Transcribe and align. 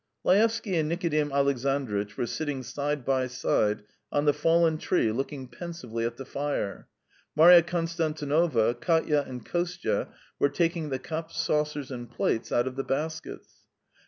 Laevsky 0.23 0.75
and 0.77 0.89
Nikodim 0.89 1.31
Alexandritch 1.31 2.17
were 2.17 2.25
sitting 2.25 2.63
side 2.63 3.05
by 3.05 3.27
side 3.27 3.83
on 4.11 4.25
the 4.25 4.33
fallen 4.33 4.79
tree 4.79 5.11
looking 5.11 5.47
pensively 5.47 6.03
at 6.05 6.17
the 6.17 6.25
fire. 6.25 6.87
Marya 7.35 7.61
Konstantinovna, 7.61 8.73
Katya, 8.81 9.21
and 9.27 9.45
Kostya 9.45 10.07
were 10.39 10.49
taking 10.49 10.89
the 10.89 10.97
cups, 10.97 11.39
saucers, 11.39 11.91
and 11.91 12.09
plates 12.09 12.51
out 12.51 12.65
of 12.65 12.77
the 12.77 12.83
baskets. 12.83 13.67